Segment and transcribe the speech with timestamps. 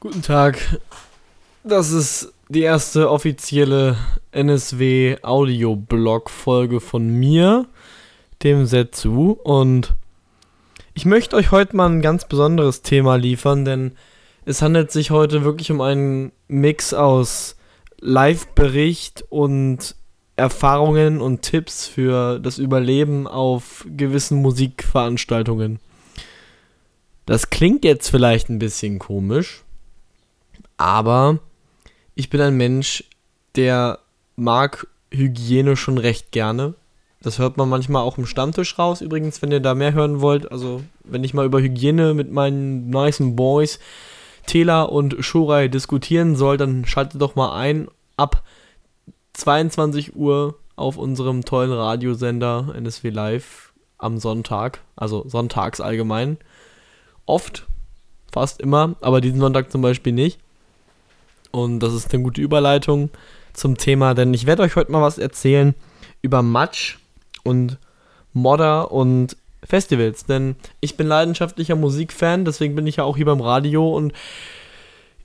[0.00, 0.78] Guten Tag.
[1.64, 3.96] Das ist die erste offizielle
[4.30, 7.66] NSW Audio-Blog Folge von mir,
[8.44, 9.96] dem Setsu und
[10.94, 13.96] ich möchte euch heute mal ein ganz besonderes Thema liefern, denn
[14.44, 17.56] es handelt sich heute wirklich um einen Mix aus
[18.00, 19.96] Live-Bericht und
[20.36, 25.80] Erfahrungen und Tipps für das Überleben auf gewissen Musikveranstaltungen.
[27.26, 29.64] Das klingt jetzt vielleicht ein bisschen komisch,
[30.78, 31.38] aber
[32.14, 33.04] ich bin ein Mensch,
[33.54, 33.98] der
[34.36, 36.74] mag Hygiene schon recht gerne.
[37.20, 39.00] Das hört man manchmal auch im Stammtisch raus.
[39.00, 42.90] Übrigens, wenn ihr da mehr hören wollt, also wenn ich mal über Hygiene mit meinen
[42.90, 43.80] nicen Boys
[44.46, 48.44] Tela und Shorai diskutieren soll, dann schaltet doch mal ein ab
[49.34, 56.38] 22 Uhr auf unserem tollen Radiosender NSW Live am Sonntag, also sonntags allgemein.
[57.26, 57.66] Oft,
[58.32, 60.38] fast immer, aber diesen Sonntag zum Beispiel nicht.
[61.50, 63.10] Und das ist eine gute Überleitung
[63.52, 65.74] zum Thema, denn ich werde euch heute mal was erzählen
[66.22, 66.98] über Matsch
[67.44, 67.78] und
[68.32, 70.24] Modder und Festivals.
[70.24, 74.12] Denn ich bin leidenschaftlicher Musikfan, deswegen bin ich ja auch hier beim Radio und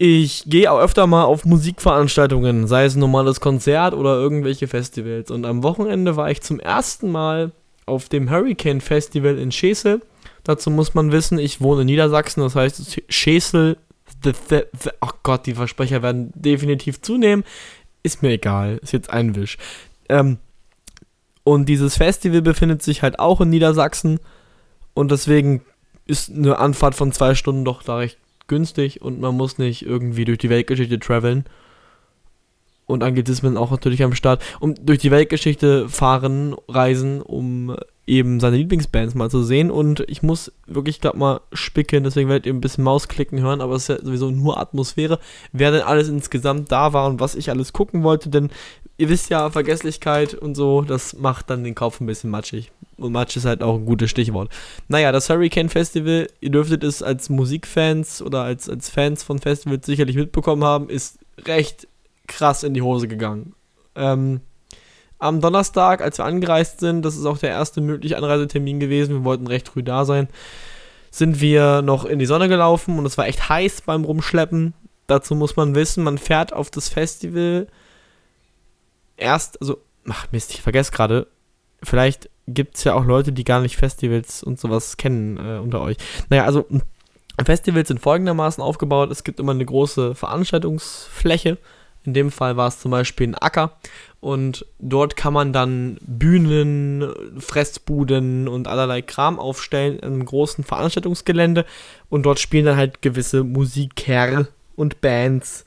[0.00, 5.30] ich gehe auch öfter mal auf Musikveranstaltungen, sei es ein normales Konzert oder irgendwelche Festivals.
[5.30, 7.50] Und am Wochenende war ich zum ersten Mal
[7.84, 10.00] auf dem Hurricane Festival in Schesel.
[10.44, 13.76] Dazu muss man wissen, ich wohne in Niedersachsen, das heißt Schesel.
[15.00, 17.44] Ach Gott, die Versprecher werden definitiv zunehmen.
[18.02, 19.58] Ist mir egal, ist jetzt ein Wisch.
[20.08, 20.38] Ähm,
[21.44, 24.20] und dieses Festival befindet sich halt auch in Niedersachsen.
[24.94, 25.62] Und deswegen
[26.06, 30.24] ist eine Anfahrt von zwei Stunden doch da recht günstig und man muss nicht irgendwie
[30.24, 31.44] durch die Weltgeschichte traveln.
[32.86, 34.42] Und Anglizismen auch natürlich am Start.
[34.60, 37.76] Um durch die Weltgeschichte fahren, reisen, um
[38.08, 39.70] eben seine Lieblingsbands mal zu sehen.
[39.70, 43.74] Und ich muss wirklich gerade mal spicken, deswegen werdet ihr ein bisschen Mausklicken hören, aber
[43.74, 45.18] es ist ja sowieso nur Atmosphäre.
[45.52, 48.50] Wer denn alles insgesamt da war und was ich alles gucken wollte, denn
[48.96, 52.72] ihr wisst ja, Vergesslichkeit und so, das macht dann den Kopf ein bisschen matschig.
[52.96, 54.50] Und Matsch ist halt auch ein gutes Stichwort.
[54.88, 59.86] Naja, das Hurricane Festival, ihr dürftet es als Musikfans oder als, als Fans von Festivals
[59.86, 61.86] sicherlich mitbekommen haben, ist recht
[62.26, 63.54] krass in die Hose gegangen.
[63.94, 64.40] Ähm,
[65.18, 69.24] am Donnerstag, als wir angereist sind, das ist auch der erste mögliche Anreisetermin gewesen, wir
[69.24, 70.28] wollten recht früh da sein,
[71.10, 74.74] sind wir noch in die Sonne gelaufen und es war echt heiß beim Rumschleppen.
[75.06, 77.66] Dazu muss man wissen, man fährt auf das Festival
[79.16, 81.26] erst, also, ach Mist, ich vergesse gerade,
[81.82, 85.80] vielleicht gibt es ja auch Leute, die gar nicht Festivals und sowas kennen äh, unter
[85.80, 85.96] euch.
[86.30, 86.66] Naja, also
[87.44, 89.10] Festivals sind folgendermaßen aufgebaut.
[89.10, 91.58] Es gibt immer eine große Veranstaltungsfläche.
[92.08, 93.72] In dem Fall war es zum Beispiel ein Acker.
[94.20, 97.08] Und dort kann man dann Bühnen,
[97.38, 101.64] Fressbuden und allerlei Kram aufstellen einem großen Veranstaltungsgelände.
[102.08, 105.64] Und dort spielen dann halt gewisse Musiker und Bands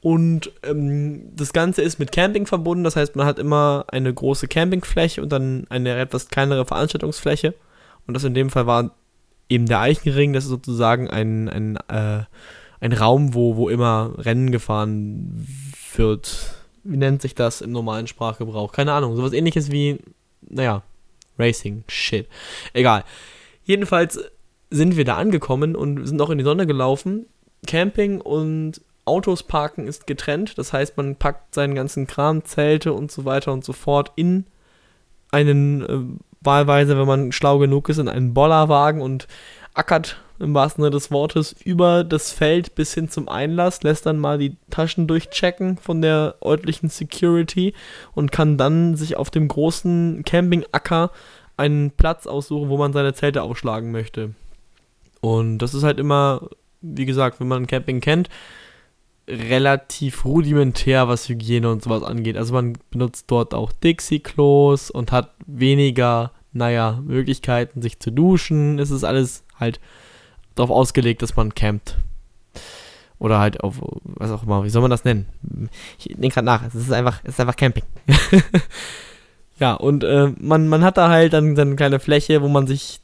[0.00, 4.46] und ähm, das Ganze ist mit Camping verbunden, das heißt, man hat immer eine große
[4.46, 7.54] Campingfläche und dann eine etwas kleinere Veranstaltungsfläche.
[8.06, 8.92] Und das in dem Fall war
[9.48, 12.24] eben der Eichenring, das ist sozusagen ein, ein, äh,
[12.80, 15.46] ein Raum, wo, wo immer Rennen gefahren
[15.96, 16.54] wird.
[16.84, 18.72] Wie nennt sich das im normalen Sprachgebrauch?
[18.72, 19.98] Keine Ahnung, sowas ähnliches wie,
[20.40, 20.82] naja,
[21.38, 22.28] Racing, shit.
[22.72, 23.04] Egal.
[23.64, 24.18] Jedenfalls
[24.70, 27.26] sind wir da angekommen und sind auch in die Sonne gelaufen.
[27.66, 30.58] Camping und Autos parken ist getrennt.
[30.58, 34.44] Das heißt, man packt seinen ganzen Kram, Zelte und so weiter und so fort in
[35.30, 39.26] einen, äh, wahlweise, wenn man schlau genug ist, in einen Bollerwagen und
[39.78, 44.18] ackert im wahrsten Sinne des Wortes über das Feld bis hin zum Einlass, lässt dann
[44.18, 47.74] mal die Taschen durchchecken von der örtlichen Security
[48.14, 51.10] und kann dann sich auf dem großen Campingacker
[51.56, 54.34] einen Platz aussuchen, wo man seine Zelte aufschlagen möchte.
[55.20, 56.48] Und das ist halt immer,
[56.80, 58.28] wie gesagt, wenn man Camping kennt,
[59.26, 62.36] relativ rudimentär, was Hygiene und sowas angeht.
[62.36, 68.78] Also man benutzt dort auch Dixie-Klos und hat weniger, naja, Möglichkeiten, sich zu duschen.
[68.78, 69.80] Es ist alles halt
[70.54, 71.96] darauf ausgelegt, dass man campt.
[73.18, 75.26] Oder halt auf, was auch immer, wie soll man das nennen?
[75.98, 77.82] Ich denke gerade nach, es ist einfach, es ist einfach Camping.
[79.58, 82.68] ja, und äh, man, man hat da halt dann, dann eine kleine Fläche, wo man
[82.68, 83.00] sich,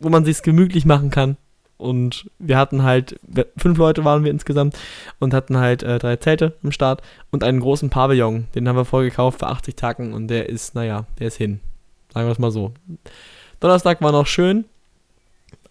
[0.00, 1.36] wo man sich's gemütlich machen kann.
[1.76, 3.18] Und wir hatten halt,
[3.56, 4.78] fünf Leute waren wir insgesamt
[5.18, 8.46] und hatten halt äh, drei Zelte im Start und einen großen Pavillon.
[8.54, 11.60] Den haben wir vorgekauft für 80 Tacken und der ist, naja, der ist hin.
[12.14, 12.72] Sagen wir es mal so.
[13.58, 14.64] Donnerstag war noch schön.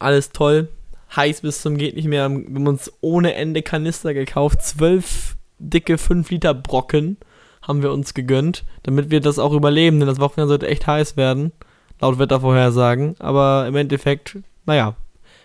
[0.02, 0.70] Alles toll.
[1.16, 2.30] Heiß bis zum geht nicht mehr.
[2.30, 4.62] Wir haben uns ohne Ende Kanister gekauft.
[4.62, 7.18] Zwölf dicke 5 Liter Brocken
[7.62, 11.18] haben wir uns gegönnt, damit wir das auch überleben, denn das Wochenende sollte echt heiß
[11.18, 11.52] werden.
[12.00, 13.16] Laut Wettervorhersagen.
[13.20, 14.96] Aber im Endeffekt, naja,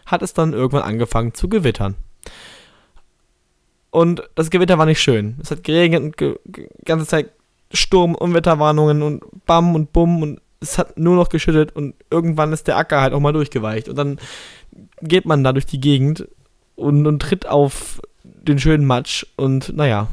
[0.06, 1.96] hat es dann irgendwann angefangen zu gewittern.
[3.90, 5.36] Und das Gewitter war nicht schön.
[5.42, 6.36] Es hat geregnet und ge
[6.84, 7.30] ganze Zeit
[7.72, 12.66] Sturm, Unwetterwarnungen und Bam und Bumm und es hat nur noch geschüttet und irgendwann ist
[12.66, 13.88] der Acker halt auch mal durchgeweicht.
[13.88, 14.18] Und dann
[15.00, 16.28] geht man da durch die Gegend
[16.74, 20.08] und, und tritt auf den schönen Matsch und naja.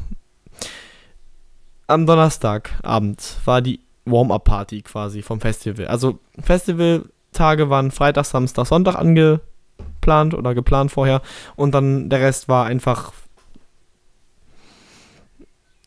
[1.87, 5.87] Am Donnerstagabend war die Warm-Up-Party quasi vom Festival.
[5.87, 11.21] Also Festivaltage waren Freitag, Samstag, Sonntag angeplant oder geplant vorher
[11.55, 13.11] und dann der Rest war einfach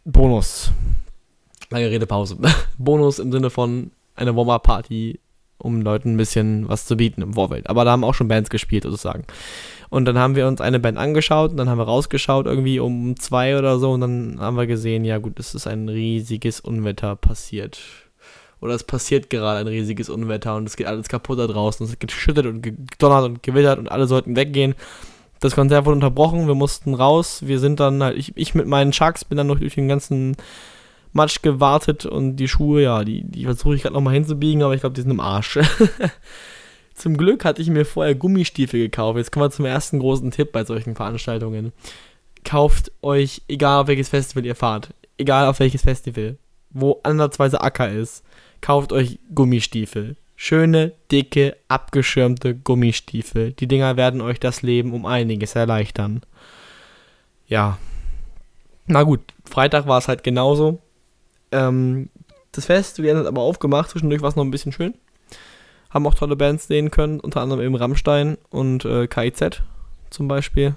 [0.04, 0.70] Bonus.
[1.70, 2.36] Lange Redepause.
[2.78, 5.20] Bonus im Sinne von eine Warm-Up-Party,
[5.58, 7.68] um Leuten ein bisschen was zu bieten im Vorfeld.
[7.68, 9.24] Aber da haben auch schon Bands gespielt, sozusagen.
[9.88, 13.16] Und dann haben wir uns eine Band angeschaut und dann haben wir rausgeschaut, irgendwie um
[13.18, 13.92] zwei oder so.
[13.92, 17.78] Und dann haben wir gesehen, ja gut, es ist ein riesiges Unwetter passiert.
[18.60, 21.86] Oder es passiert gerade ein riesiges Unwetter und es geht alles kaputt da draußen.
[21.86, 24.74] Es geht geschüttet und gedonnert und gewittert und alle sollten weggehen.
[25.40, 27.42] Das Konzert wurde unterbrochen, wir mussten raus.
[27.44, 30.36] Wir sind dann halt, ich, ich mit meinen Chucks bin dann noch durch den ganzen
[31.16, 34.80] Matsch gewartet und die Schuhe, ja, die, die versuche ich gerade nochmal hinzubiegen, aber ich
[34.80, 35.58] glaube, die sind im Arsch.
[36.94, 39.18] Zum Glück hatte ich mir vorher Gummistiefel gekauft.
[39.18, 41.72] Jetzt kommen wir zum ersten großen Tipp bei solchen Veranstaltungen.
[42.42, 46.38] Kauft euch, egal auf welches Festival ihr fahrt, egal auf welches Festival,
[46.70, 48.24] wo andersweise Acker ist,
[48.62, 50.16] kauft euch Gummistiefel.
[50.36, 53.52] Schöne, dicke, abgeschirmte Gummistiefel.
[53.52, 56.22] Die Dinger werden euch das Leben um einiges erleichtern.
[57.46, 57.78] Ja.
[58.86, 60.80] Na gut, Freitag war es halt genauso.
[61.52, 62.10] Ähm,
[62.52, 64.94] das Festival hat aber aufgemacht, zwischendurch war es noch ein bisschen schön
[65.90, 69.62] haben auch tolle Bands sehen können, unter anderem eben Rammstein und äh, KIZ
[70.10, 70.76] zum Beispiel.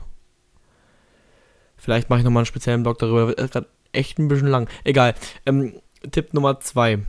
[1.75, 4.69] Vielleicht mache ich nochmal einen speziellen Blog darüber, wird gerade echt ein bisschen lang.
[4.85, 5.15] Egal.
[5.45, 5.81] Ähm,
[6.11, 6.99] Tipp Nummer 2.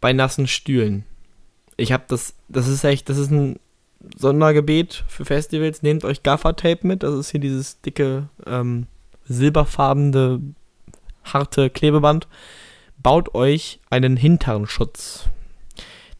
[0.00, 1.04] Bei nassen Stühlen.
[1.78, 3.58] Ich habe das, das ist echt, das ist ein
[4.16, 5.82] Sondergebet für Festivals.
[5.82, 8.86] Nehmt euch Gaffer-Tape mit, das ist hier dieses dicke, ähm,
[9.24, 10.40] silberfarbene,
[11.32, 12.28] harte Klebeband.
[12.98, 15.28] Baut euch einen Hinternschutz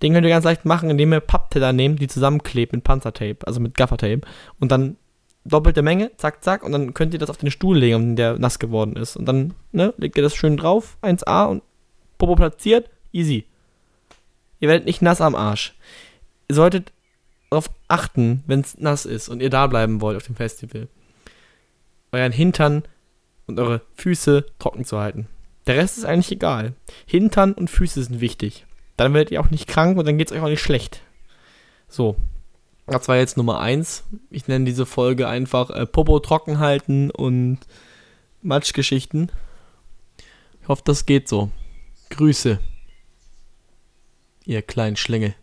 [0.03, 3.61] den könnt ihr ganz leicht machen, indem ihr Pappteller nehmt, die zusammenklebt mit Panzertape, also
[3.61, 4.21] mit Gaffertape.
[4.61, 4.97] Und dann
[5.45, 8.59] doppelte Menge, zack, zack, und dann könnt ihr das auf den Stuhl legen, der nass
[8.59, 9.17] geworden ist.
[9.17, 11.63] Und dann ne, legt ihr das schön drauf, 1A und
[12.17, 13.45] Popo platziert, easy.
[14.61, 15.75] Ihr werdet nicht nass am Arsch.
[16.49, 16.93] Ihr solltet
[17.51, 20.89] darauf achten, wenn es nass ist und ihr da bleiben wollt auf dem Festival,
[22.13, 22.85] euren Hintern
[23.49, 25.27] und eure Füße trocken zu halten.
[25.67, 26.75] Der Rest ist eigentlich egal.
[27.07, 28.67] Hintern und Füße sind wichtig.
[28.97, 31.03] Dann werdet ihr auch nicht krank und dann geht es euch auch nicht schlecht.
[31.89, 32.17] So.
[32.87, 34.05] Das war jetzt Nummer 1.
[34.31, 37.59] Ich nenne diese Folge einfach äh, Popo trocken halten und
[38.41, 39.31] Matschgeschichten.
[40.63, 41.51] Ich hoffe, das geht so.
[42.09, 42.59] Grüße.
[44.47, 45.35] Ihr kleinen Schlinge.